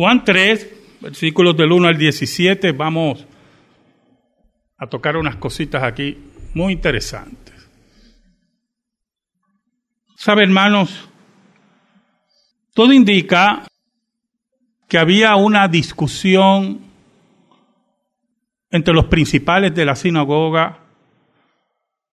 [0.00, 3.26] Juan 3, versículos del 1 al 17, vamos
[4.78, 6.16] a tocar unas cositas aquí
[6.54, 7.68] muy interesantes.
[10.16, 11.06] ¿Sabe, hermanos?
[12.72, 13.66] Todo indica
[14.88, 16.80] que había una discusión
[18.70, 20.78] entre los principales de la sinagoga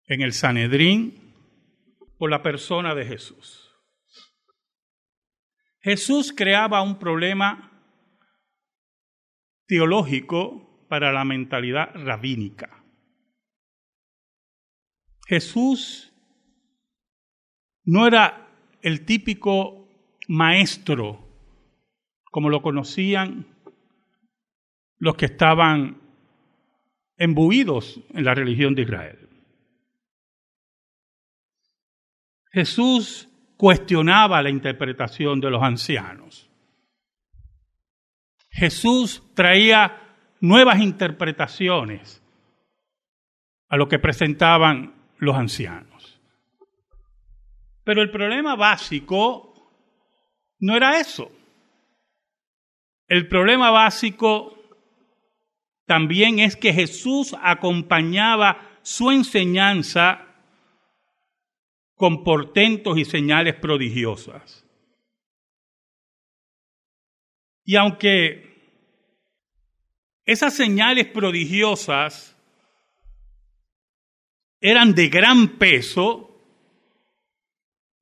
[0.08, 1.36] en el Sanedrín
[2.18, 3.70] por la persona de Jesús.
[5.82, 7.74] Jesús creaba un problema
[9.68, 12.84] teológico para la mentalidad rabínica.
[15.28, 16.14] Jesús
[17.84, 18.48] no era
[18.82, 19.88] el típico
[20.28, 21.26] maestro
[22.32, 23.48] como lo conocían
[24.98, 26.02] los que estaban
[27.18, 29.30] embuidos en la religión de Israel.
[32.52, 36.45] Jesús cuestionaba la interpretación de los ancianos.
[38.56, 40.02] Jesús traía
[40.40, 42.24] nuevas interpretaciones
[43.68, 46.22] a lo que presentaban los ancianos.
[47.84, 49.54] Pero el problema básico
[50.60, 51.30] no era eso.
[53.08, 54.58] El problema básico
[55.86, 60.26] también es que Jesús acompañaba su enseñanza
[61.96, 64.65] con portentos y señales prodigiosas.
[67.66, 68.46] Y aunque
[70.24, 72.38] esas señales prodigiosas
[74.62, 76.40] eran de gran peso,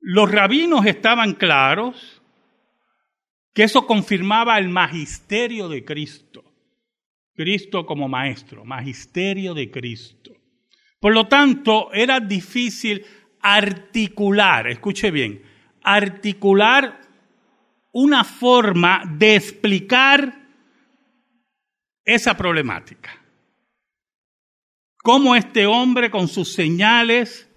[0.00, 2.22] los rabinos estaban claros
[3.54, 6.44] que eso confirmaba el magisterio de Cristo.
[7.34, 10.32] Cristo como maestro, magisterio de Cristo.
[11.00, 13.04] Por lo tanto, era difícil
[13.40, 15.42] articular, escuche bien,
[15.82, 17.03] articular
[17.94, 20.34] una forma de explicar
[22.04, 23.16] esa problemática.
[24.96, 27.48] Cómo este hombre con sus señales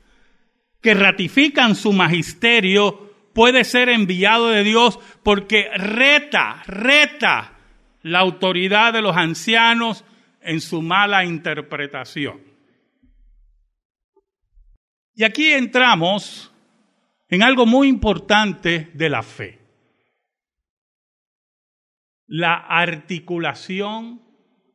[0.80, 7.54] que ratifican su magisterio puede ser enviado de Dios porque reta, reta
[8.04, 10.06] la autoridad de los ancianos
[10.42, 12.42] en su mala interpretación.
[15.16, 16.54] Y aquí entramos
[17.28, 19.57] en algo muy importante de la fe.
[22.28, 24.22] La articulación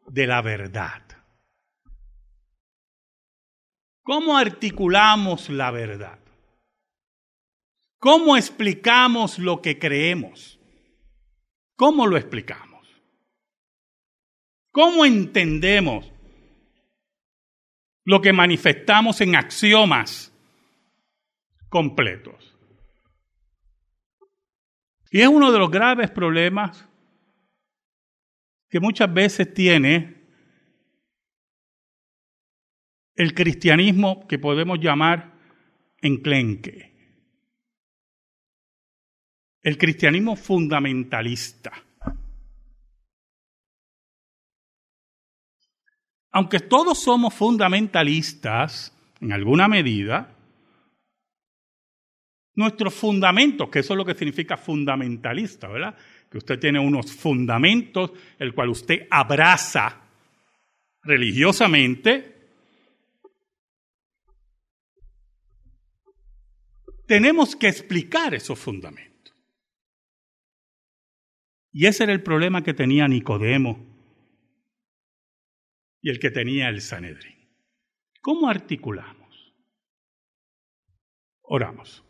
[0.08, 1.02] de la verdad.
[4.02, 6.18] ¿Cómo articulamos la verdad?
[7.98, 10.58] ¿Cómo explicamos lo que creemos?
[11.76, 12.88] ¿Cómo lo explicamos?
[14.72, 16.12] ¿Cómo entendemos
[18.04, 20.32] lo que manifestamos en axiomas
[21.69, 22.54] completos.
[25.10, 26.86] Y es uno de los graves problemas
[28.72, 30.14] que muchas veces tiene
[33.14, 35.34] el cristianismo que podemos llamar
[36.00, 36.90] enclenque.
[39.60, 41.70] El cristianismo fundamentalista.
[46.30, 50.34] Aunque todos somos fundamentalistas en alguna medida,
[52.54, 55.94] nuestros fundamentos, que eso es lo que significa fundamentalista, ¿verdad?
[56.32, 60.00] Que usted tiene unos fundamentos, el cual usted abraza
[61.03, 62.48] religiosamente.
[67.06, 69.34] Tenemos que explicar esos fundamentos.
[71.70, 73.78] Y ese era el problema que tenía Nicodemo
[76.00, 77.47] y el que tenía el Sanedrín.
[78.22, 79.54] ¿Cómo articulamos?
[81.43, 82.03] Oramos.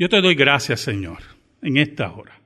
[0.00, 1.18] Yo te doy gracias, Señor,
[1.60, 2.40] en esta hora,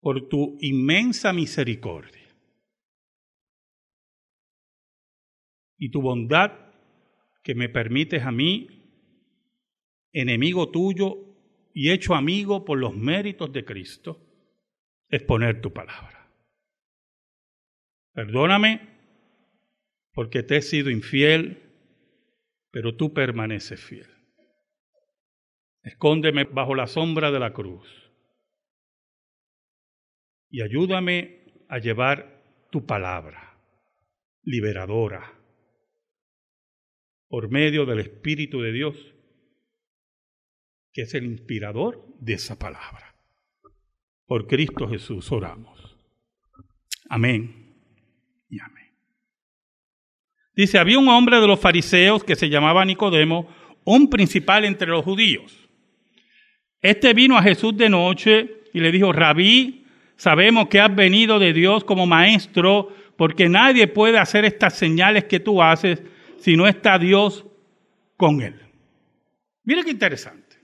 [0.00, 2.22] por tu inmensa misericordia
[5.76, 6.52] y tu bondad
[7.42, 8.68] que me permites a mí,
[10.12, 11.16] enemigo tuyo
[11.74, 14.24] y hecho amigo por los méritos de Cristo,
[15.08, 16.32] exponer tu palabra.
[18.12, 18.88] Perdóname
[20.12, 21.60] porque te he sido infiel,
[22.70, 24.13] pero tú permaneces fiel.
[25.84, 27.86] Escóndeme bajo la sombra de la cruz
[30.54, 33.58] y ayúdame a llevar tu palabra
[34.44, 35.32] liberadora
[37.28, 38.96] por medio del Espíritu de Dios,
[40.92, 43.16] que es el inspirador de esa palabra.
[44.26, 45.98] Por Cristo Jesús oramos.
[47.08, 47.76] Amén
[48.48, 48.96] y amén.
[50.54, 53.48] Dice, había un hombre de los fariseos que se llamaba Nicodemo,
[53.84, 55.63] un principal entre los judíos.
[56.84, 59.86] Este vino a Jesús de noche y le dijo, Rabí,
[60.16, 65.40] sabemos que has venido de Dios como maestro, porque nadie puede hacer estas señales que
[65.40, 66.02] tú haces
[66.38, 67.46] si no está Dios
[68.18, 68.60] con él.
[69.62, 70.58] Mire qué interesante.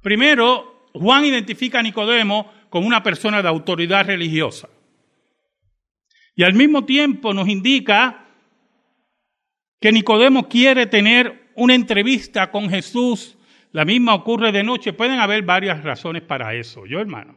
[0.00, 4.68] Primero, Juan identifica a Nicodemo como una persona de autoridad religiosa.
[6.36, 8.26] Y al mismo tiempo nos indica
[9.80, 13.36] que Nicodemo quiere tener una entrevista con Jesús.
[13.74, 14.92] La misma ocurre de noche.
[14.92, 17.36] Pueden haber varias razones para eso, yo hermano.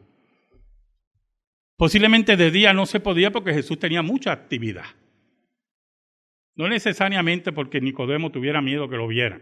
[1.75, 4.85] Posiblemente de día no se podía porque Jesús tenía mucha actividad.
[6.53, 9.41] No necesariamente porque Nicodemo tuviera miedo que lo vieran.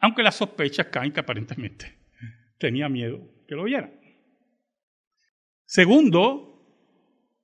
[0.00, 1.96] Aunque las sospechas caen que aparentemente
[2.58, 3.92] tenía miedo que lo vieran.
[5.66, 6.66] Segundo,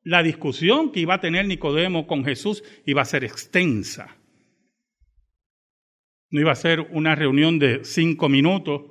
[0.03, 4.16] la discusión que iba a tener Nicodemo con Jesús iba a ser extensa.
[6.37, 8.83] No iba a ser una reunión de cinco minutos,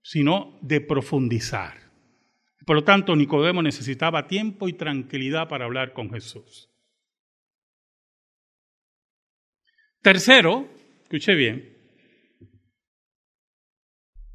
[0.00, 1.74] sino de profundizar.
[2.64, 6.70] Por lo tanto, Nicodemo necesitaba tiempo y tranquilidad para hablar con Jesús.
[10.00, 10.66] Tercero,
[11.02, 11.76] escuche bien,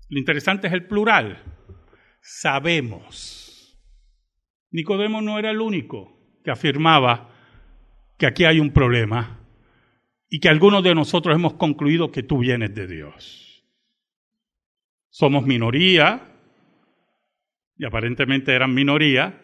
[0.07, 1.44] lo interesante es el plural.
[2.21, 3.81] Sabemos.
[4.69, 7.33] Nicodemo no era el único que afirmaba
[8.19, 9.40] que aquí hay un problema
[10.33, 13.66] y que algunos de nosotros hemos concluido que tú vienes de Dios.
[15.10, 16.25] Somos minoría,
[17.78, 19.42] y aparentemente eran minoría,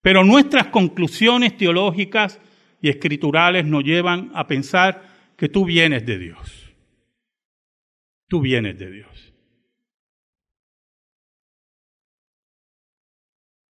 [0.00, 2.40] pero nuestras conclusiones teológicas
[2.80, 6.72] y escriturales nos llevan a pensar que tú vienes de Dios.
[8.28, 9.34] Tú vienes de Dios.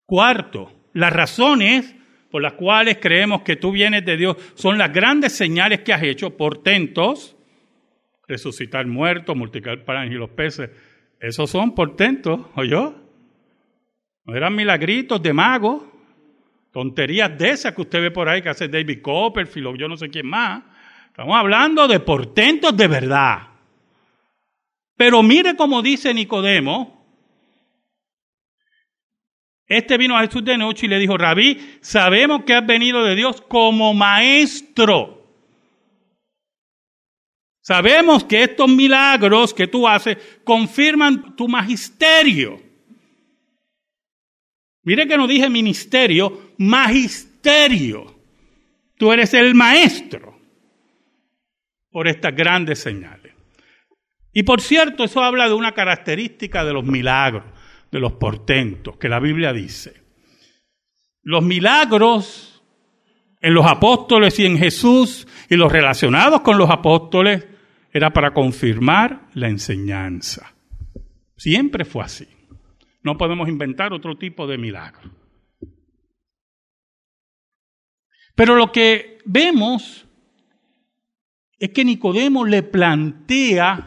[0.04, 1.94] Cuarto, las razones
[2.32, 6.02] por las cuales creemos que tú vienes de Dios son las grandes señales que has
[6.02, 7.36] hecho, portentos,
[8.26, 10.70] resucitar muertos, multiplicar panes y los peces.
[11.20, 12.94] Esos son portentos, yo?
[14.24, 15.82] No eran milagritos de magos,
[16.72, 20.08] tonterías de esas que usted ve por ahí que hace David Copperfield yo no sé
[20.08, 20.62] quién más.
[21.08, 23.40] Estamos hablando de portentos de verdad.
[24.96, 27.01] Pero mire cómo dice Nicodemo,
[29.66, 33.14] este vino a Jesús de noche y le dijo, Rabí, sabemos que has venido de
[33.14, 35.22] Dios como maestro.
[37.60, 42.60] Sabemos que estos milagros que tú haces confirman tu magisterio.
[44.82, 48.14] Mire que no dije ministerio, magisterio.
[48.96, 50.38] Tú eres el maestro
[51.90, 53.32] por estas grandes señales.
[54.32, 57.44] Y por cierto, eso habla de una característica de los milagros
[57.92, 60.02] de los portentos que la Biblia dice.
[61.22, 62.64] Los milagros
[63.40, 67.46] en los apóstoles y en Jesús y los relacionados con los apóstoles
[67.92, 70.54] era para confirmar la enseñanza.
[71.36, 72.26] Siempre fue así.
[73.02, 75.10] No podemos inventar otro tipo de milagro.
[78.34, 80.06] Pero lo que vemos
[81.58, 83.86] es que Nicodemo le plantea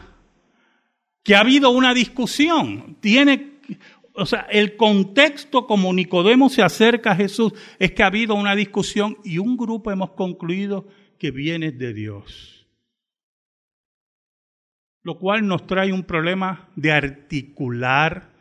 [1.24, 2.98] que ha habido una discusión.
[3.00, 3.56] Tiene
[4.16, 8.54] o sea, el contexto como Nicodemo se acerca a Jesús es que ha habido una
[8.54, 12.66] discusión y un grupo hemos concluido que viene de Dios.
[15.02, 18.32] Lo cual nos trae un problema de articular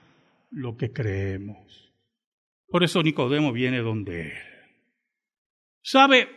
[0.50, 1.94] lo que creemos.
[2.68, 4.38] Por eso Nicodemo viene donde él.
[5.84, 6.30] ¿Sabe?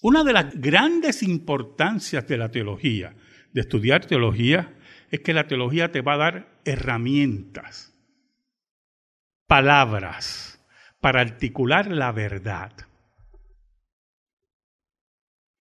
[0.00, 3.14] Una de las grandes importancias de la teología,
[3.52, 4.74] de estudiar teología,
[5.12, 7.94] es que la teología te va a dar herramientas,
[9.46, 10.58] palabras
[11.00, 12.72] para articular la verdad.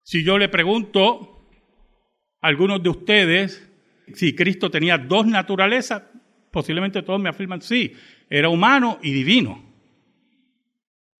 [0.03, 1.49] Si yo le pregunto
[2.39, 3.69] a algunos de ustedes
[4.13, 6.03] si Cristo tenía dos naturalezas,
[6.49, 7.93] posiblemente todos me afirman sí,
[8.29, 9.69] era humano y divino.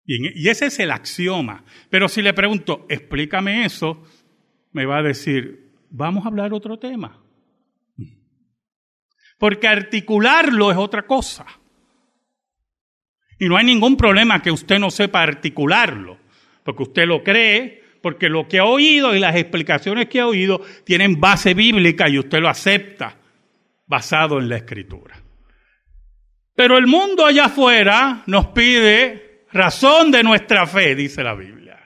[0.05, 1.65] Y, ese es el axioma.
[1.89, 4.03] Pero si le pregunto, explícame eso,
[4.71, 7.21] me va a decir, vamos a hablar otro tema
[9.41, 11.47] porque articularlo es otra cosa.
[13.39, 16.19] Y no hay ningún problema que usted no sepa articularlo,
[16.63, 20.61] porque usted lo cree, porque lo que ha oído y las explicaciones que ha oído
[20.85, 23.17] tienen base bíblica y usted lo acepta
[23.87, 25.19] basado en la escritura.
[26.55, 31.79] Pero el mundo allá afuera nos pide razón de nuestra fe, dice la Biblia.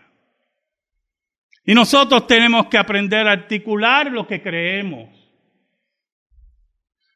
[1.64, 5.15] Y nosotros tenemos que aprender a articular lo que creemos.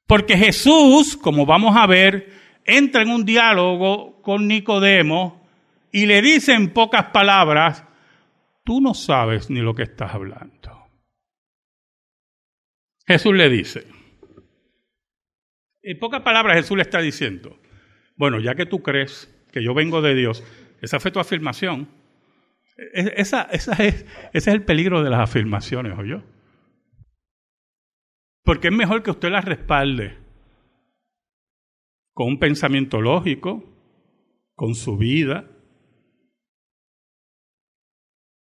[0.10, 2.34] Porque Jesús, como vamos a ver,
[2.66, 5.48] entra en un diálogo con Nicodemo
[5.92, 7.86] y le dice en pocas palabras,
[8.63, 10.89] tú no sabes ni lo que estás hablando.
[13.06, 13.86] Jesús le dice,
[15.84, 17.60] en pocas palabras Jesús le está diciendo,
[18.16, 20.44] bueno, ya que tú crees que yo vengo de Dios,
[20.82, 21.88] esa fue tu afirmación.
[22.96, 26.24] E, esa, esa es, ese es el peligro de las afirmaciones, yo.
[28.50, 30.18] Porque es mejor que usted las respalde
[32.15, 33.63] con un pensamiento lógico,
[34.56, 35.46] con su vida.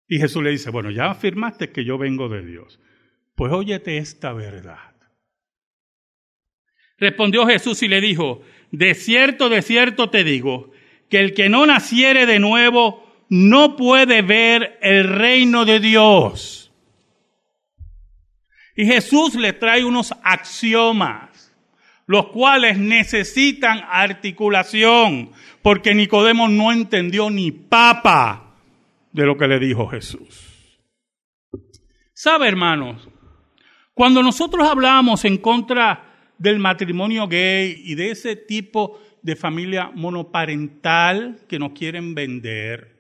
[0.08, 2.80] Y Jesús le dice, bueno, ya afirmaste que yo vengo de Dios.
[3.34, 4.94] Pues óyete esta verdad.
[7.00, 10.72] Respondió Jesús y le dijo, de cierto, de cierto te digo,
[11.10, 16.65] que el que no naciere de nuevo no puede ver el reino de Dios.
[18.76, 21.54] Y Jesús le trae unos axiomas,
[22.08, 28.58] los cuales necesitan articulación, porque Nicodemo no entendió ni papa
[29.12, 30.80] de lo que le dijo Jesús.
[32.14, 33.08] ¿Sabe, hermanos?
[33.94, 41.40] Cuando nosotros hablamos en contra del matrimonio gay y de ese tipo de familia monoparental
[41.48, 42.96] que nos quieren vender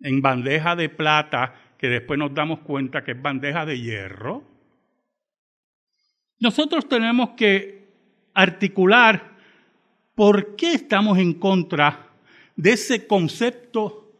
[0.00, 4.51] en bandeja de plata, que después nos damos cuenta que es bandeja de hierro,
[6.42, 7.86] nosotros tenemos que
[8.34, 9.36] articular
[10.16, 12.10] por qué estamos en contra
[12.56, 14.12] de ese concepto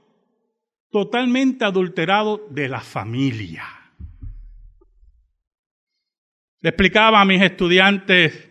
[0.89, 3.65] totalmente adulterado de la familia.
[6.61, 8.51] Le explicaba a mis estudiantes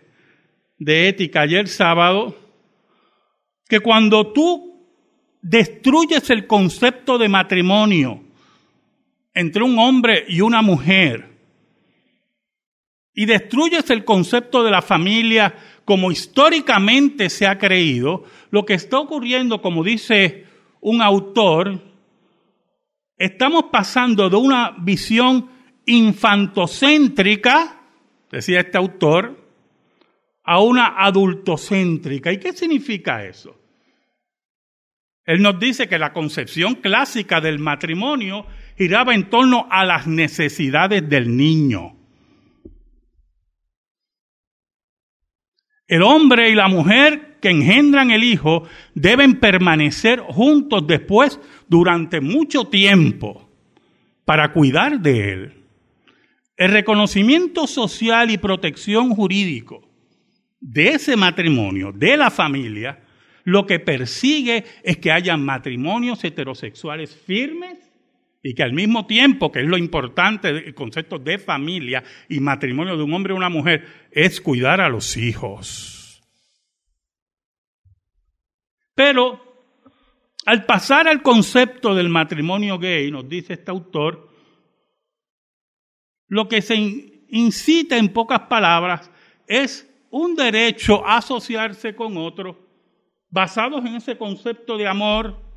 [0.78, 2.36] de ética ayer sábado
[3.70, 4.86] que cuando tú
[5.42, 8.22] destruyes el concepto de matrimonio
[9.34, 11.31] entre un hombre y una mujer
[13.14, 19.00] y destruyes el concepto de la familia como históricamente se ha creído, lo que está
[19.00, 20.46] ocurriendo, como dice
[20.80, 21.82] un autor,
[23.18, 25.50] estamos pasando de una visión
[25.86, 27.82] infantocéntrica
[28.32, 29.38] decía este autor,
[30.44, 32.32] a una adultocéntrica.
[32.32, 33.58] ¿Y qué significa eso?
[35.26, 41.08] Él nos dice que la concepción clásica del matrimonio giraba en torno a las necesidades
[41.08, 41.98] del niño.
[45.92, 48.64] El hombre y la mujer que engendran el hijo
[48.96, 53.50] deben permanecer juntos después durante mucho tiempo
[54.24, 55.54] para cuidar de él.
[56.56, 59.82] El reconocimiento social y protección jurídico
[60.62, 63.02] de ese matrimonio, de la familia,
[63.44, 67.91] lo que persigue es que haya matrimonios heterosexuales firmes
[68.44, 72.98] y que al mismo tiempo, que es lo importante el concepto de familia y matrimonio
[72.98, 76.22] de un hombre y una mujer, es cuidar a los hijos.
[78.96, 79.52] Pero
[80.46, 84.30] al pasar al concepto del matrimonio gay, nos dice este autor,
[86.28, 86.76] lo que se
[87.30, 89.12] incita en pocas palabras
[89.48, 92.68] es un derecho a asociarse con otro
[93.30, 95.51] basados en ese concepto de amor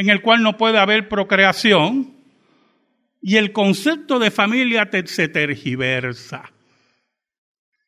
[0.00, 2.14] en el cual no puede haber procreación
[3.20, 6.50] y el concepto de familia se tergiversa.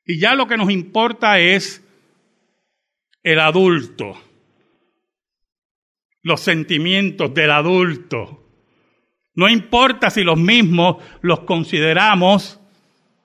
[0.04, 1.83] Y ya lo que nos importa es
[3.23, 4.21] el adulto,
[6.21, 8.47] los sentimientos del adulto,
[9.35, 12.61] no importa si los mismos los consideramos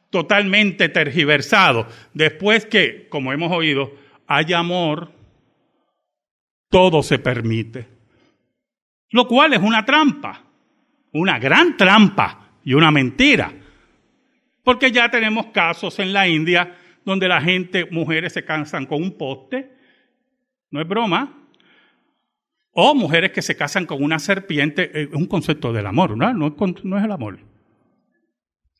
[0.09, 1.87] totalmente tergiversados.
[2.13, 3.91] Después que, como hemos oído,
[4.27, 5.11] hay amor,
[6.69, 7.96] todo se permite.
[9.09, 10.43] Lo cual es una trampa,
[11.13, 13.53] una gran trampa y una mentira.
[14.63, 19.17] Porque ya tenemos casos en la India donde la gente, mujeres se cansan con un
[19.17, 19.71] poste,
[20.71, 21.47] no es broma,
[22.71, 26.33] o mujeres que se casan con una serpiente, es un concepto del amor, ¿no?
[26.33, 26.47] No,
[26.97, 27.39] es el amor.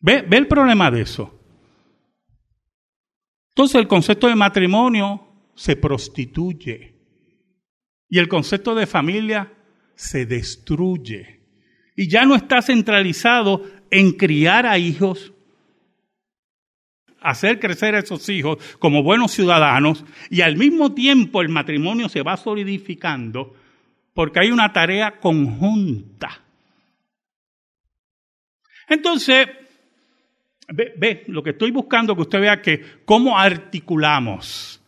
[0.01, 1.34] ¿Ve, ¿Ve el problema de eso?
[3.55, 6.93] Entonces el concepto de matrimonio se prostituye
[8.07, 9.51] y el concepto de familia
[9.98, 11.42] se destruye.
[11.96, 15.34] Y ya no está centralizado en criar a hijos,
[17.20, 22.22] hacer crecer a esos hijos como buenos ciudadanos y al mismo tiempo el matrimonio se
[22.22, 23.56] va solidificando
[24.13, 26.44] porque hay una tarea conjunta.
[28.88, 29.48] Entonces,
[30.70, 34.82] ve, lo que estoy buscando que usted vea que cómo articulamos.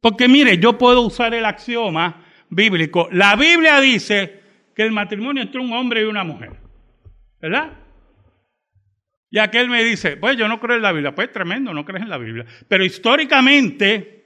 [0.00, 2.21] Porque mire, yo puedo usar el axioma
[2.52, 3.08] bíblico.
[3.10, 4.40] La Biblia dice
[4.74, 6.50] que el matrimonio entre un hombre y una mujer.
[7.40, 7.72] ¿Verdad?
[9.30, 11.14] Y aquel me dice, pues yo no creo en la Biblia.
[11.14, 12.44] Pues tremendo, no crees en la Biblia.
[12.68, 14.24] Pero históricamente,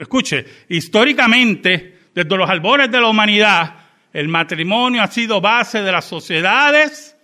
[0.00, 3.76] escuche, históricamente desde los albores de la humanidad,
[4.12, 7.16] el matrimonio ha sido base de las sociedades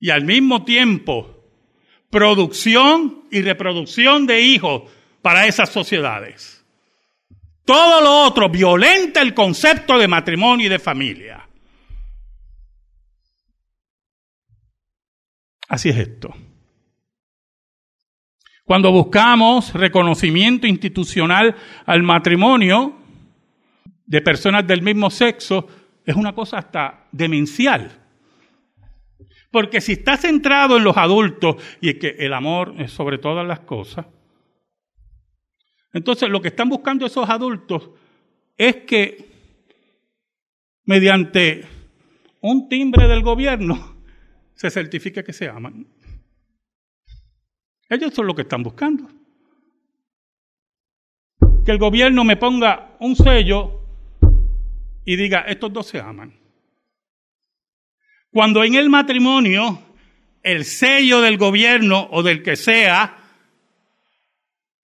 [0.00, 1.44] y al mismo tiempo
[2.08, 6.53] producción y reproducción de hijos para esas sociedades.
[7.64, 11.48] Todo lo otro violenta el concepto de matrimonio y de familia.
[15.68, 16.34] Así es esto.
[18.64, 21.54] Cuando buscamos reconocimiento institucional
[21.86, 22.96] al matrimonio
[24.06, 25.68] de personas del mismo sexo,
[26.04, 27.90] es una cosa hasta demencial.
[29.50, 33.46] Porque si está centrado en los adultos y es que el amor es sobre todas
[33.46, 34.06] las cosas,
[35.94, 37.88] entonces lo que están buscando esos adultos
[38.58, 39.30] es que
[40.84, 41.64] mediante
[42.40, 43.96] un timbre del gobierno
[44.54, 45.86] se certifique que se aman.
[47.88, 49.08] Ellos son lo que están buscando.
[51.64, 53.80] Que el gobierno me ponga un sello
[55.04, 56.34] y diga, estos dos se aman.
[58.32, 59.80] Cuando en el matrimonio
[60.42, 63.23] el sello del gobierno o del que sea,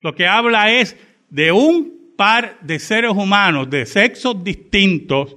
[0.00, 0.96] lo que habla es
[1.28, 5.36] de un par de seres humanos de sexos distintos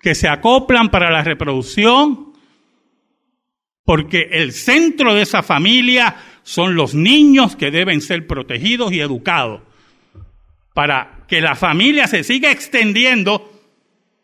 [0.00, 2.32] que se acoplan para la reproducción,
[3.84, 9.62] porque el centro de esa familia son los niños que deben ser protegidos y educados
[10.74, 13.50] para que la familia se siga extendiendo,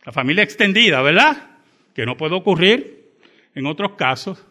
[0.05, 1.61] la familia extendida, ¿verdad?
[1.95, 3.15] Que no puede ocurrir
[3.55, 4.45] en otros casos.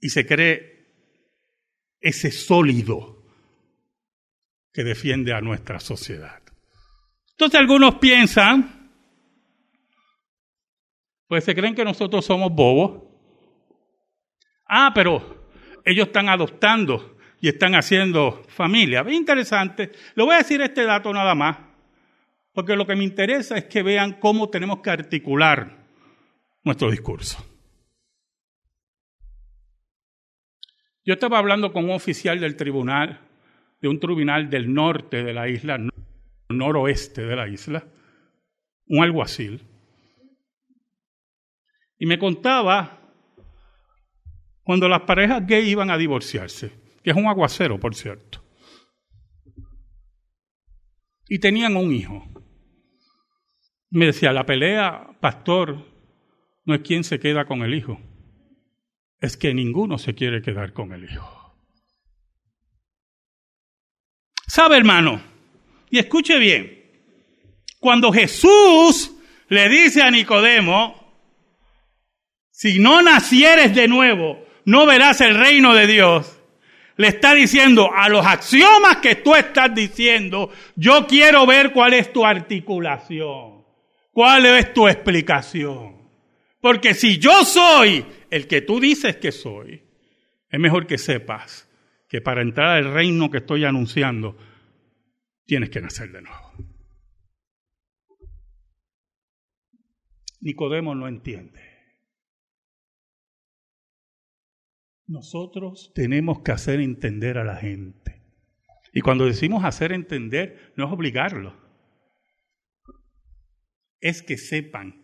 [0.00, 0.71] Y se cree
[2.02, 3.22] ese sólido
[4.72, 6.42] que defiende a nuestra sociedad.
[7.30, 8.90] Entonces algunos piensan,
[11.26, 13.12] pues se creen que nosotros somos bobos,
[14.74, 15.50] Ah, pero
[15.84, 19.04] ellos están adoptando y están haciendo familia.
[19.06, 19.92] Interesante.
[20.14, 21.58] Le voy a decir este dato nada más,
[22.54, 25.76] porque lo que me interesa es que vean cómo tenemos que articular
[26.64, 27.44] nuestro discurso.
[31.04, 33.20] Yo estaba hablando con un oficial del tribunal,
[33.80, 35.78] de un tribunal del norte de la isla,
[36.48, 37.84] noroeste de la isla,
[38.86, 39.62] un alguacil,
[41.98, 43.00] y me contaba
[44.62, 48.40] cuando las parejas gay iban a divorciarse, que es un aguacero, por cierto,
[51.28, 52.28] y tenían un hijo.
[53.90, 55.84] Me decía, la pelea, pastor,
[56.64, 58.00] no es quien se queda con el hijo,
[59.22, 61.54] es que ninguno se quiere quedar con el hijo.
[64.48, 65.22] ¿Sabe, hermano?
[65.90, 66.82] Y escuche bien,
[67.78, 69.14] cuando Jesús
[69.48, 71.22] le dice a Nicodemo,
[72.50, 76.40] si no nacieres de nuevo, no verás el reino de Dios.
[76.96, 82.12] Le está diciendo a los axiomas que tú estás diciendo, yo quiero ver cuál es
[82.12, 83.64] tu articulación,
[84.10, 86.01] cuál es tu explicación.
[86.62, 89.82] Porque si yo soy el que tú dices que soy,
[90.48, 91.68] es mejor que sepas
[92.08, 94.36] que para entrar al reino que estoy anunciando,
[95.44, 96.52] tienes que nacer de nuevo.
[100.40, 101.60] Nicodemo no entiende.
[105.08, 108.22] Nosotros tenemos que hacer entender a la gente.
[108.92, 111.60] Y cuando decimos hacer entender, no es obligarlo.
[114.00, 115.01] Es que sepan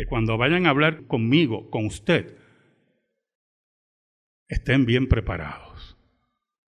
[0.00, 2.34] que cuando vayan a hablar conmigo, con usted,
[4.48, 5.94] estén bien preparados.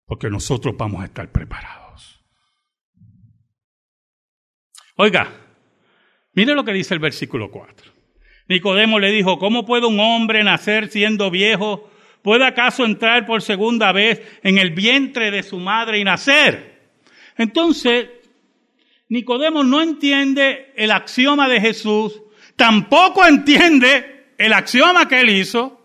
[0.05, 2.23] Porque nosotros vamos a estar preparados.
[4.97, 5.27] Oiga,
[6.33, 7.91] mire lo que dice el versículo 4.
[8.47, 11.89] Nicodemo le dijo, ¿cómo puede un hombre nacer siendo viejo?
[12.21, 16.91] ¿Puede acaso entrar por segunda vez en el vientre de su madre y nacer?
[17.37, 18.07] Entonces,
[19.09, 22.21] Nicodemo no entiende el axioma de Jesús,
[22.55, 25.81] tampoco entiende el axioma que él hizo,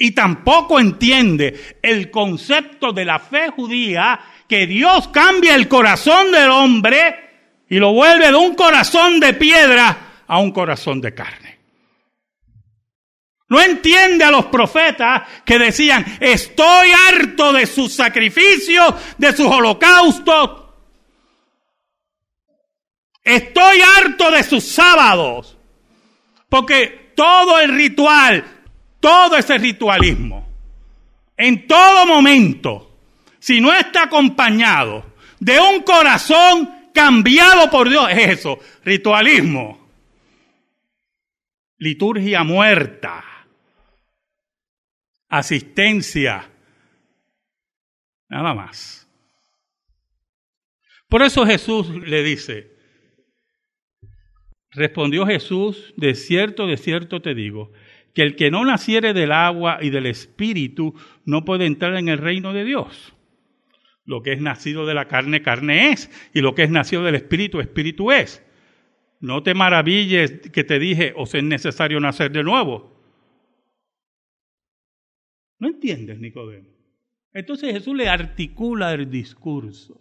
[0.00, 6.48] y tampoco entiende el concepto de la fe judía que Dios cambia el corazón del
[6.50, 11.58] hombre y lo vuelve de un corazón de piedra a un corazón de carne.
[13.48, 20.67] No entiende a los profetas que decían, estoy harto de sus sacrificios, de sus holocaustos.
[23.28, 25.58] Estoy harto de sus sábados.
[26.48, 28.42] Porque todo el ritual,
[29.00, 30.48] todo ese ritualismo,
[31.36, 32.96] en todo momento,
[33.38, 35.04] si no está acompañado
[35.38, 39.88] de un corazón cambiado por Dios, es eso, ritualismo,
[41.76, 43.24] liturgia muerta
[45.28, 46.50] asistencia,
[48.30, 49.06] nada más.
[51.08, 52.77] Por eso Jesús le dice,
[54.78, 57.72] respondió Jesús, de cierto, de cierto te digo,
[58.14, 62.18] que el que no naciere del agua y del espíritu no puede entrar en el
[62.18, 63.14] reino de Dios.
[64.04, 67.14] Lo que es nacido de la carne, carne es, y lo que es nacido del
[67.14, 68.42] espíritu, espíritu es.
[69.20, 72.98] No te maravilles que te dije, os es necesario nacer de nuevo.
[75.58, 76.68] ¿No entiendes, Nicodemo?
[77.32, 80.00] Entonces Jesús le articula el discurso.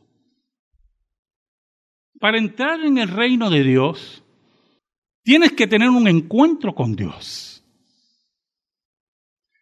[2.19, 4.23] Para entrar en el reino de Dios,
[5.27, 7.61] tienes que tener un encuentro con Dios.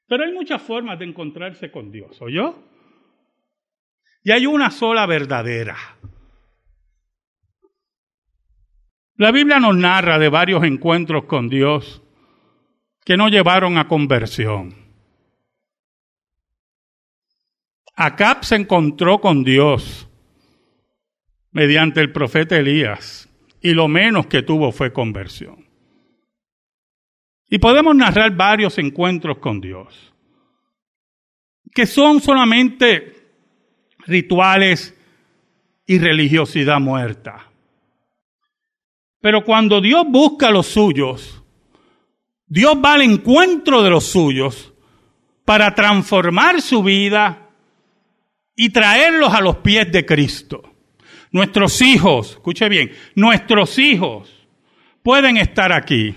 [0.08, 2.63] Pero hay muchas formas de encontrarse con Dios, yo?
[4.23, 5.75] Y hay una sola verdadera.
[9.15, 12.04] La Biblia nos narra de varios encuentros con Dios
[13.04, 14.75] que no llevaron a conversión.
[17.95, 20.08] Acab se encontró con Dios
[21.51, 23.35] mediante el profeta Elías
[23.65, 25.67] y lo menos que tuvo fue conversión.
[27.49, 30.13] Y podemos narrar varios encuentros con Dios,
[31.73, 33.28] que son solamente
[34.06, 34.95] rituales
[35.88, 37.49] y religiosidad muerta.
[39.19, 41.43] Pero cuando Dios busca a los suyos,
[42.45, 44.75] Dios va al encuentro de los suyos
[45.43, 47.49] para transformar su vida
[48.56, 50.75] y traerlos a los pies de Cristo.
[51.36, 54.48] Nuestros hijos, escuche bien, nuestros hijos
[55.04, 56.15] pueden estar aquí,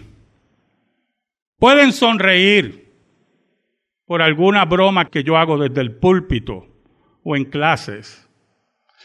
[1.59, 2.95] pueden sonreír
[4.07, 6.69] por alguna broma que yo hago desde el púlpito
[7.25, 8.31] o en clases.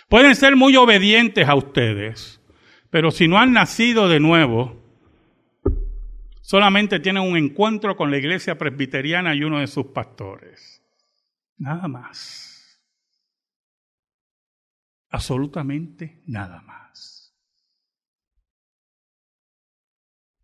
[0.07, 2.39] Pueden ser muy obedientes a ustedes,
[2.91, 4.79] pero si no han nacido de nuevo,
[6.41, 10.79] solamente tienen un encuentro con la iglesia presbiteriana y uno de sus pastores.
[11.57, 12.52] Nada más
[15.13, 17.31] absolutamente nada más.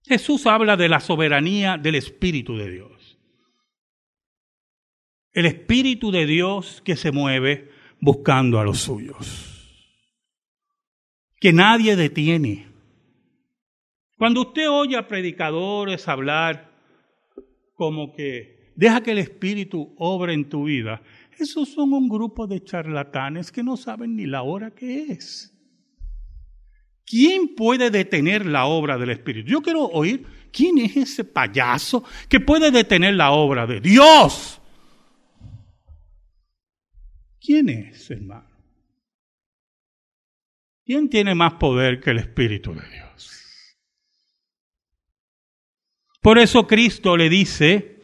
[0.05, 3.17] Jesús habla de la soberanía del Espíritu de Dios.
[5.32, 9.97] El Espíritu de Dios que se mueve buscando a los suyos.
[11.39, 12.67] Que nadie detiene.
[14.17, 16.71] Cuando usted oye a predicadores hablar
[17.73, 21.01] como que deja que el Espíritu obre en tu vida,
[21.39, 25.56] esos son un grupo de charlatanes que no saben ni la hora que es.
[27.06, 29.49] ¿Quién puede detener la obra del Espíritu?
[29.49, 34.62] Yo quiero oír, ¿quién es ese payaso que puede detener la obra de Dios?
[37.41, 38.47] ¿Quién es, hermano?
[40.86, 43.78] ¿Quién tiene más poder que el Espíritu de Dios?
[46.21, 48.02] Por eso Cristo le dice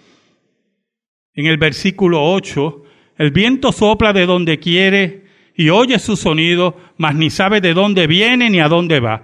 [1.34, 2.85] en el versículo 8,
[3.18, 5.26] el viento sopla de donde quiere
[5.56, 9.24] y oye su sonido, mas ni sabe de dónde viene ni a dónde va.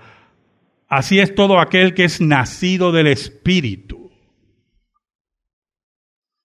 [0.87, 4.11] Así es todo aquel que es nacido del Espíritu.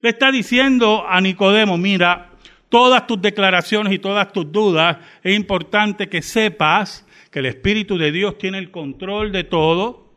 [0.01, 2.33] Le está diciendo a Nicodemo, mira,
[2.69, 8.13] todas tus declaraciones y todas tus dudas, es importante que sepas que el Espíritu de
[8.13, 10.13] Dios tiene el control de todo.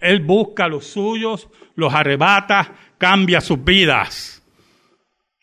[0.00, 4.39] Él busca a los suyos, los arrebata, cambia sus vidas.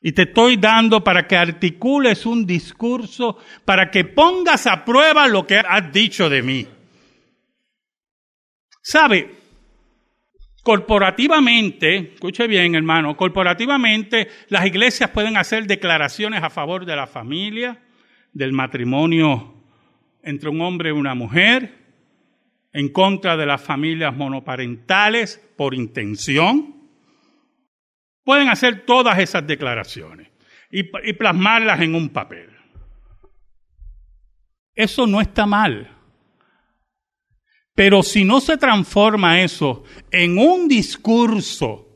[0.01, 5.47] Y te estoy dando para que articules un discurso, para que pongas a prueba lo
[5.47, 6.67] que has dicho de mí.
[8.81, 9.35] ¿Sabe?
[10.63, 17.81] Corporativamente, escuche bien hermano, corporativamente las iglesias pueden hacer declaraciones a favor de la familia,
[18.33, 19.55] del matrimonio
[20.21, 21.73] entre un hombre y una mujer,
[22.73, 26.76] en contra de las familias monoparentales por intención
[28.27, 30.27] Pueden hacer todas esas declaraciones
[30.69, 32.49] y, plasmarlas en un papel.
[34.75, 35.95] Eso no está mal.
[37.73, 41.87] Pero si no se transforma eso en un discurso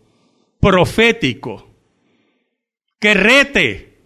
[0.61, 1.69] profético
[2.97, 3.99] que rete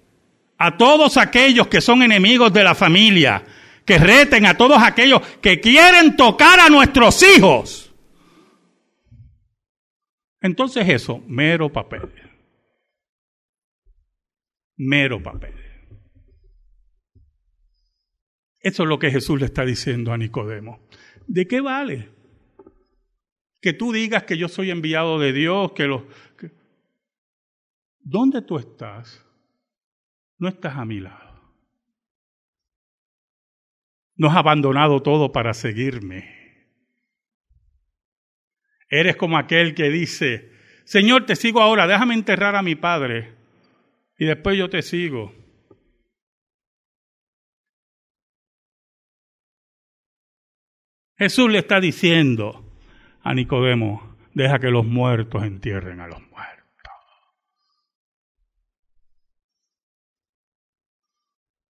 [0.58, 3.44] a todos aquellos que son enemigos de la familia,
[3.86, 7.85] que reten a todos aquellos que quieren tocar a nuestros hijos,
[10.46, 12.12] entonces eso, mero papel.
[14.78, 15.56] Mero papel.
[18.60, 20.88] Eso es lo que Jesús le está diciendo a Nicodemo.
[21.26, 22.12] ¿De qué vale?
[23.60, 26.04] Que tú digas que yo soy enviado de Dios, que los...
[28.00, 29.26] ¿Dónde tú estás?
[30.38, 31.42] No estás a mi lado.
[34.16, 36.45] No has abandonado todo para seguirme.
[38.90, 40.52] Eres como aquel que dice,
[40.84, 43.34] Señor, te sigo ahora, déjame enterrar a mi padre
[44.18, 45.34] y después yo te sigo.
[51.18, 52.78] Jesús le está diciendo
[53.22, 56.36] a Nicodemo, deja que los muertos entierren a los muertos.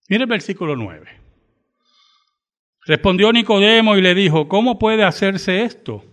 [0.08, 1.08] Mire el versículo 9.
[2.86, 6.04] Respondió Nicodemo y le dijo, ¿cómo puede hacerse esto?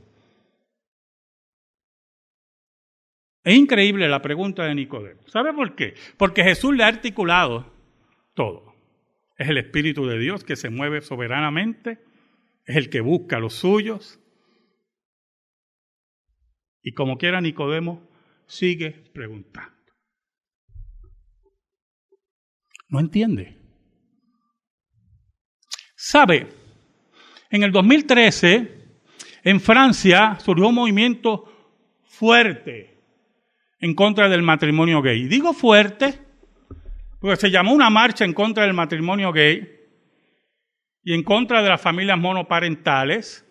[3.45, 5.21] Es increíble la pregunta de Nicodemo.
[5.27, 5.95] ¿Sabe por qué?
[6.17, 7.73] Porque Jesús le ha articulado
[8.35, 8.75] todo.
[9.37, 11.99] Es el Espíritu de Dios que se mueve soberanamente,
[12.65, 14.21] es el que busca a los suyos.
[16.83, 18.09] Y como quiera Nicodemo,
[18.47, 19.73] sigue preguntando.
[22.89, 23.59] No entiende.
[25.97, 26.49] ¿Sabe?
[27.51, 28.83] En el 2013,
[29.43, 31.49] en Francia, surgió un movimiento
[32.05, 32.92] fuerte
[33.83, 35.27] en contra del matrimonio gay.
[35.27, 36.19] Digo fuerte
[37.21, 39.81] porque se llamó una marcha en contra del matrimonio gay
[41.03, 43.45] y en contra de las familias monoparentales.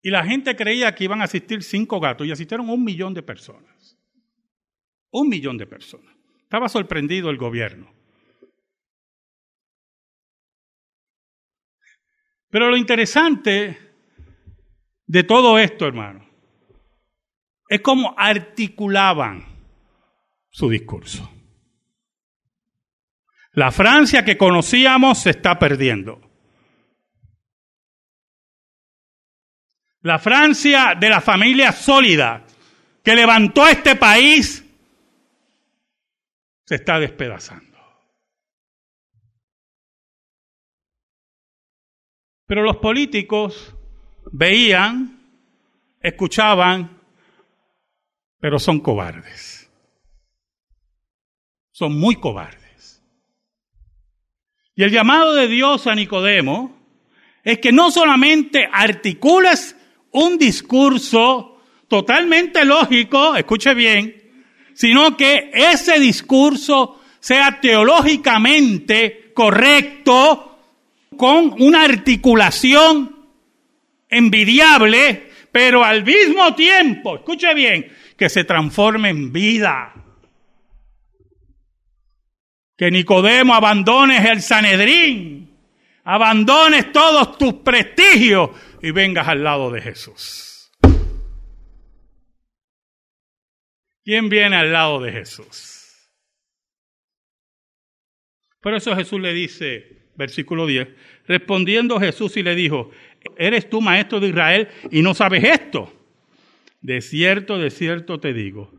[0.00, 3.22] Y la gente creía que iban a asistir cinco gatos y asistieron un millón de
[3.22, 3.98] personas.
[5.10, 6.16] Un millón de personas.
[6.40, 7.92] Estaba sorprendido el gobierno.
[12.48, 13.91] Pero lo interesante
[15.12, 16.26] de todo esto, hermano,
[17.68, 19.44] es cómo articulaban
[20.48, 21.30] su discurso.
[23.52, 26.18] La Francia que conocíamos se está perdiendo.
[30.00, 32.46] La Francia de la familia sólida
[33.04, 34.64] que levantó este país
[36.64, 37.78] se está despedazando.
[42.46, 43.76] Pero los políticos
[44.32, 45.20] veían,
[46.00, 46.98] escuchaban,
[48.40, 49.70] pero son cobardes.
[51.70, 53.02] Son muy cobardes.
[54.74, 56.76] Y el llamado de Dios a Nicodemo
[57.44, 59.76] es que no solamente articules
[60.10, 64.32] un discurso totalmente lógico, escuche bien,
[64.74, 70.48] sino que ese discurso sea teológicamente correcto,
[71.16, 73.11] con una articulación
[74.12, 79.94] envidiable, pero al mismo tiempo, escuche bien, que se transforme en vida.
[82.76, 85.56] Que Nicodemo abandones el Sanedrín,
[86.04, 88.50] abandones todos tus prestigios
[88.82, 90.70] y vengas al lado de Jesús.
[94.04, 95.82] ¿Quién viene al lado de Jesús?
[98.60, 100.88] Por eso Jesús le dice, versículo 10,
[101.26, 102.90] respondiendo Jesús y le dijo,
[103.36, 105.92] ¿eres tú maestro de Israel y no sabes esto?
[106.80, 108.72] De cierto, de cierto te digo,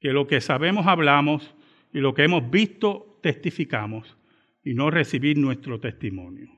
[0.00, 1.54] que lo que sabemos hablamos
[1.92, 4.16] y lo que hemos visto testificamos
[4.64, 6.50] y no recibir nuestro testimonio.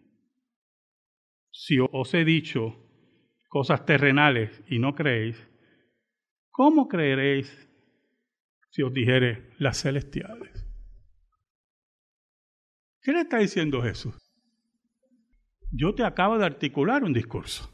[1.51, 2.77] Si os he dicho
[3.49, 5.37] cosas terrenales y no creéis,
[6.51, 7.69] ¿cómo creeréis
[8.71, 10.58] si os dijere las celestiales.
[13.03, 14.15] ¿Qué le está diciendo Jesús?
[15.71, 17.71] Yo te acabo de articular un discurso.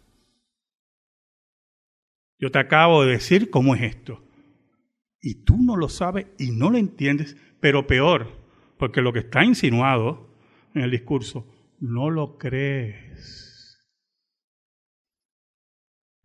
[2.38, 4.22] Yo te acabo de decir cómo es esto.
[5.20, 8.28] Y tú no lo sabes y no lo entiendes, pero peor,
[8.78, 10.28] porque lo que está insinuado
[10.74, 13.80] en el discurso, no lo crees.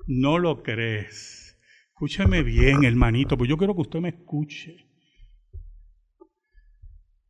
[0.07, 1.57] No lo crees.
[1.89, 4.89] Escúcheme bien, hermanito, pues yo quiero que usted me escuche.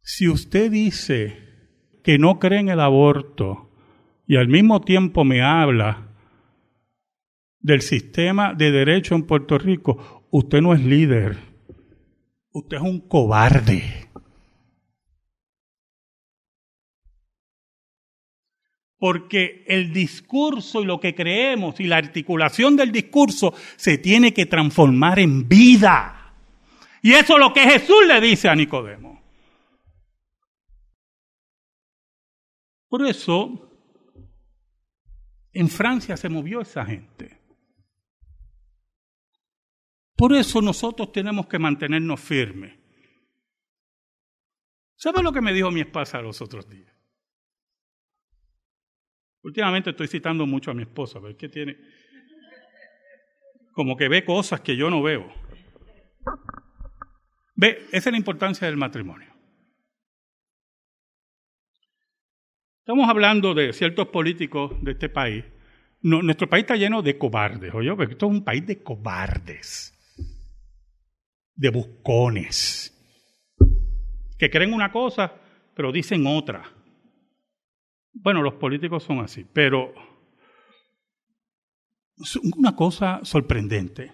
[0.02, 1.49] Si usted dice
[2.04, 3.70] que no cree en el aborto
[4.28, 6.08] y al mismo tiempo me habla
[7.60, 11.38] del sistema de derecho en Puerto Rico, usted no es líder.
[12.52, 14.10] Usted es un cobarde.
[19.00, 24.46] porque el discurso y lo que creemos y la articulación del discurso se tiene que
[24.46, 26.34] transformar en vida.
[27.02, 29.19] Y eso es lo que Jesús le dice a Nicodemo.
[32.90, 33.72] Por eso,
[35.54, 37.40] en Francia se movió esa gente.
[40.16, 42.78] Por eso nosotros tenemos que mantenernos firmes.
[44.96, 46.94] ¿Sabe lo que me dijo mi esposa los otros días?
[49.44, 51.78] Últimamente estoy citando mucho a mi esposa, pero es que tiene
[53.72, 55.32] como que ve cosas que yo no veo.
[57.56, 59.29] Ve, esa es la importancia del matrimonio.
[62.90, 65.46] Estamos hablando de ciertos políticos de este país.
[66.02, 69.94] nuestro país está lleno de cobardes, oye, porque esto es un país de cobardes,
[71.54, 72.92] de buscones,
[74.40, 75.32] que creen una cosa,
[75.76, 76.64] pero dicen otra.
[78.12, 79.94] Bueno, los políticos son así, pero
[82.56, 84.14] una cosa sorprendente.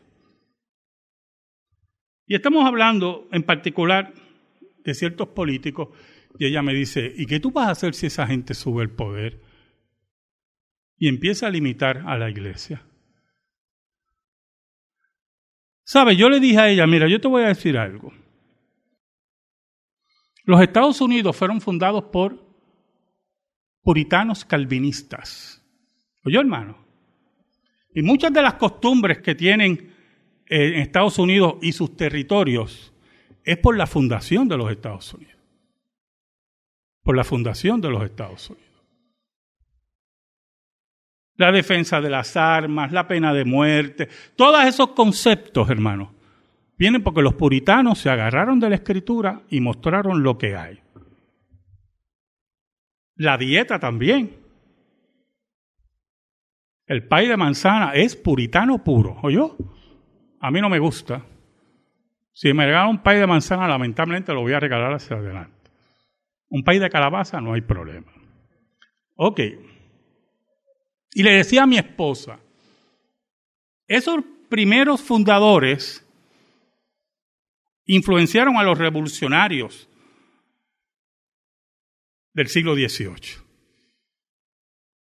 [2.28, 4.14] Y estamos hablando en particular
[4.84, 5.88] de ciertos políticos
[6.38, 8.90] y ella me dice, ¿y qué tú vas a hacer si esa gente sube el
[8.90, 9.42] poder
[10.98, 12.84] y empieza a limitar a la iglesia?
[15.84, 16.16] ¿Sabe?
[16.16, 18.12] Yo le dije a ella, mira, yo te voy a decir algo.
[20.44, 22.44] Los Estados Unidos fueron fundados por
[23.82, 25.64] puritanos calvinistas.
[26.24, 26.86] ¿Oyó, hermano?
[27.94, 29.94] Y muchas de las costumbres que tienen
[30.48, 32.94] eh, en Estados Unidos y sus territorios
[33.44, 35.35] es por la fundación de los Estados Unidos.
[37.06, 38.66] Por la fundación de los Estados Unidos.
[41.38, 46.10] La defensa de las armas, la pena de muerte, todos esos conceptos, hermanos,
[46.80, 50.80] vienen porque los puritanos se agarraron de la escritura y mostraron lo que hay.
[53.18, 54.38] La dieta también.
[56.88, 59.56] El pay de manzana es puritano puro, ¿oyó?
[60.40, 61.24] A mí no me gusta.
[62.34, 65.65] Si me regalan un pay de manzana, lamentablemente lo voy a regalar hacia adelante.
[66.56, 68.10] Un pay de calabaza, no hay problema.
[69.16, 69.42] Ok.
[71.14, 72.40] Y le decía a mi esposa,
[73.90, 76.08] esos primeros fundadores
[77.88, 79.90] influenciaron a los revolucionarios
[82.32, 83.44] del siglo XVIII,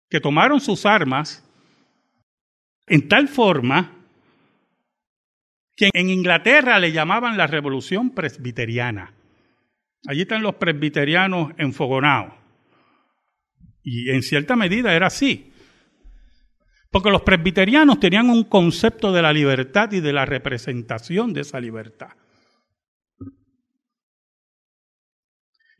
[0.08, 1.44] que tomaron sus armas
[2.86, 3.90] en tal forma
[5.74, 9.12] que en Inglaterra le llamaban la revolución presbiteriana.
[10.06, 12.34] Allí están los presbiterianos enfogonados.
[13.82, 15.52] Y en cierta medida era así.
[16.90, 21.58] Porque los presbiterianos tenían un concepto de la libertad y de la representación de esa
[21.58, 22.10] libertad.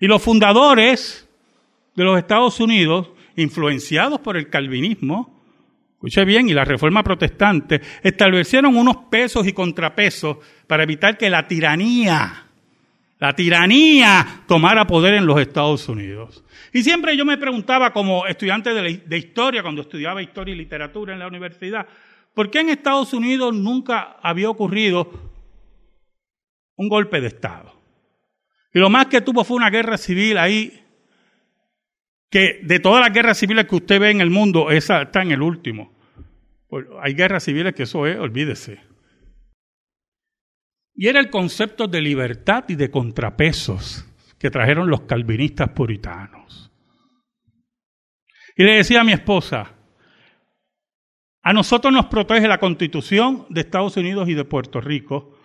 [0.00, 1.28] Y los fundadores
[1.94, 5.44] de los Estados Unidos, influenciados por el calvinismo,
[5.92, 11.46] escuche bien, y la reforma protestante, establecieron unos pesos y contrapesos para evitar que la
[11.46, 12.41] tiranía,
[13.22, 16.42] la tiranía tomara poder en los Estados Unidos.
[16.72, 21.20] Y siempre yo me preguntaba como estudiante de, historia, cuando estudiaba historia y literatura en
[21.20, 21.86] la universidad,
[22.34, 25.08] ¿por qué en Estados Unidos nunca había ocurrido
[26.74, 27.72] un golpe de Estado?
[28.74, 30.82] Y lo más que tuvo fue una guerra civil ahí
[32.28, 35.30] que de todas las guerras civiles que usted ve en el mundo, esa está en
[35.30, 35.92] el último.
[37.00, 38.80] Hay guerras civiles que eso es, olvídese.
[40.94, 44.04] Y era el concepto de libertad y de contrapesos
[44.38, 46.70] que trajeron los calvinistas puritanos.
[48.56, 49.74] Y le decía a mi esposa,
[51.42, 55.38] a nosotros nos protege la constitución de Estados Unidos y de Puerto Rico.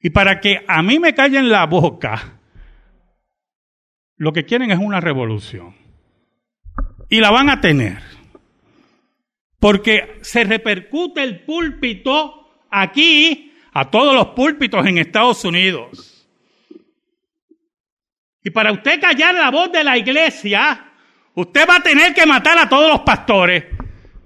[0.00, 2.40] Y para que a mí me callen la boca,
[4.16, 5.74] lo que quieren es una revolución.
[7.08, 7.98] Y la van a tener.
[9.58, 13.45] Porque se repercute el púlpito aquí
[13.78, 16.26] a todos los púlpitos en Estados Unidos.
[18.42, 20.92] Y para usted callar la voz de la iglesia,
[21.34, 23.66] usted va a tener que matar a todos los pastores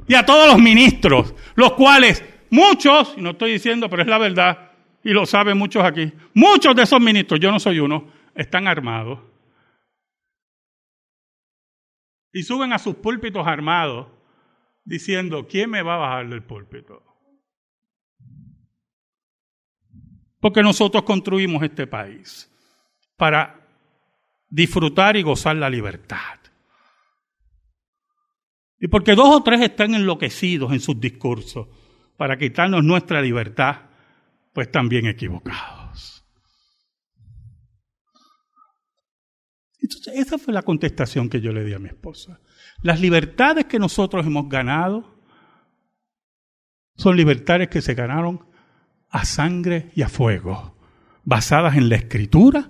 [0.07, 4.19] y a todos los ministros, los cuales muchos, y no estoy diciendo, pero es la
[4.19, 4.71] verdad,
[5.03, 8.05] y lo saben muchos aquí, muchos de esos ministros, yo no soy uno,
[8.37, 9.19] están armados
[12.33, 14.07] y suben a sus púlpitos armados
[14.85, 17.10] diciendo, ¿quién me va a bajar del púlpito?
[20.41, 22.51] Porque nosotros construimos este país
[23.17, 23.67] para
[24.49, 26.41] disfrutar y gozar la libertad.
[28.81, 31.69] Y porque dos o tres están enloquecidos en sus discursos
[32.17, 33.83] para quitarnos nuestra libertad,
[34.55, 36.25] pues también equivocados.
[39.83, 42.41] Entonces, esa fue la contestación que yo le di a mi esposa.
[42.83, 45.19] Las libertades que nosotros hemos ganado
[46.97, 48.50] son libertades que se ganaron
[49.11, 50.77] a sangre y a fuego,
[51.25, 52.69] basadas en la escritura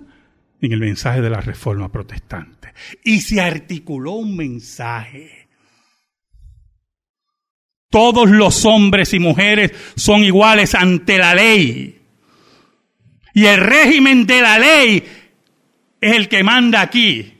[0.59, 2.73] y en el mensaje de la reforma protestante.
[3.03, 5.47] Y se articuló un mensaje.
[7.89, 12.01] Todos los hombres y mujeres son iguales ante la ley.
[13.33, 15.03] Y el régimen de la ley
[15.99, 17.33] es el que manda aquí.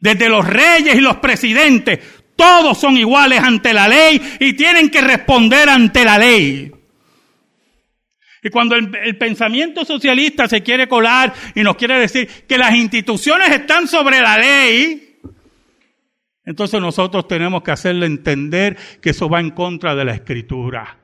[0.00, 2.00] Desde los reyes y los presidentes,
[2.34, 6.72] todos son iguales ante la ley y tienen que responder ante la ley.
[8.42, 13.50] Y cuando el, pensamiento socialista se quiere colar y nos quiere decir que las instituciones
[13.50, 15.20] están sobre la ley,
[16.44, 20.98] entonces nosotros tenemos que hacerle entender que eso va en contra de la escritura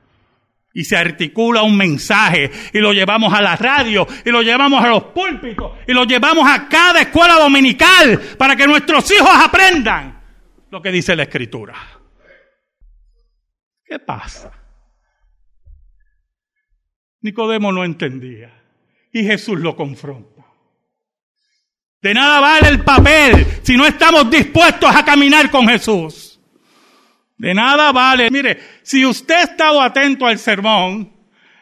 [0.73, 4.89] y se articula un mensaje y lo llevamos a la radio y lo llevamos a
[4.89, 10.21] los púlpitos y lo llevamos a cada escuela dominical para que nuestros hijos aprendan
[10.69, 11.75] lo que dice la escritura.
[13.85, 14.58] ¿Qué pasa?
[17.21, 18.51] Nicodemo no entendía
[19.11, 20.45] y Jesús lo confronta.
[22.01, 26.39] De nada vale el papel si no estamos dispuestos a caminar con Jesús.
[27.37, 28.29] De nada vale.
[28.31, 31.11] Mire, si usted ha estado atento al sermón,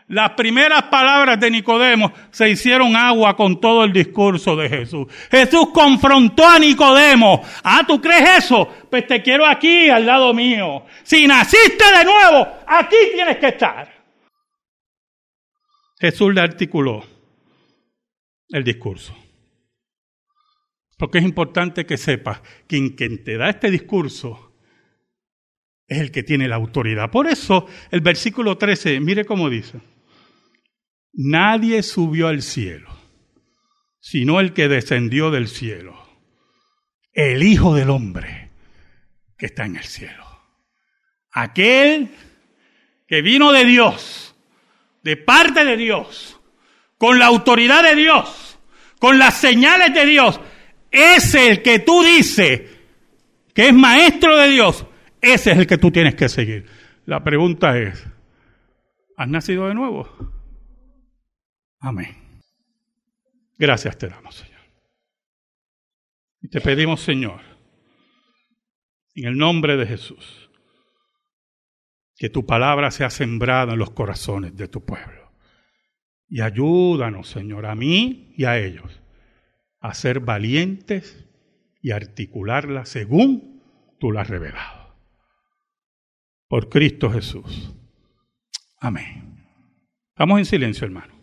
[0.09, 5.07] las primeras palabras de Nicodemo se hicieron agua con todo el discurso de Jesús.
[5.29, 7.43] Jesús confrontó a Nicodemo.
[7.63, 8.67] Ah, ¿tú crees eso?
[8.89, 10.85] Pues te quiero aquí al lado mío.
[11.03, 13.96] Si naciste de nuevo, aquí tienes que estar.
[15.99, 17.03] Jesús le articuló
[18.49, 19.15] el discurso.
[20.97, 24.55] Porque es importante que sepas que quien te da este discurso
[25.87, 27.11] es el que tiene la autoridad.
[27.11, 29.79] Por eso el versículo 13, mire cómo dice.
[31.13, 32.89] Nadie subió al cielo,
[33.99, 35.97] sino el que descendió del cielo,
[37.13, 38.51] el Hijo del Hombre
[39.37, 40.25] que está en el cielo.
[41.31, 42.09] Aquel
[43.07, 44.26] que vino de Dios,
[45.07, 46.37] de parte de Dios,
[46.97, 48.59] con la autoridad de Dios,
[48.99, 50.37] con las señales de Dios,
[50.91, 52.69] es el que tú dices
[53.53, 54.85] que es maestro de Dios,
[55.21, 56.65] ese es el que tú tienes que seguir.
[57.05, 58.05] La pregunta es,
[59.15, 60.09] ¿has nacido de nuevo?
[61.79, 62.17] Amén.
[63.57, 64.59] Gracias te damos, Señor.
[66.41, 67.39] Y te pedimos, Señor,
[69.15, 70.46] en el nombre de Jesús,
[72.17, 75.31] que tu palabra sea sembrada en los corazones de tu pueblo.
[76.27, 79.01] Y ayúdanos, Señor, a mí y a ellos,
[79.79, 81.25] a ser valientes
[81.81, 83.63] y articularla según
[83.99, 84.95] tú la has revelado.
[86.47, 87.73] Por Cristo Jesús.
[88.79, 89.45] Amén.
[90.17, 91.16] Vamos en silencio, hermano.